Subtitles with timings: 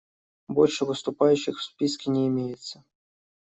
[0.47, 2.83] Больше выступающих в списке не имеется.